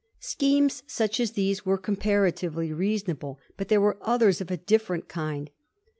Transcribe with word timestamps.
Schemes 0.19 0.81
such 0.87 1.19
as 1.19 1.33
these 1.33 1.63
were 1.63 1.77
comparatively 1.77 2.73
reasonable; 2.73 3.39
but 3.55 3.67
there 3.67 3.79
were 3.79 3.99
others 4.01 4.41
of 4.41 4.49
a 4.49 4.57
different 4.57 5.07
kind. 5.07 5.51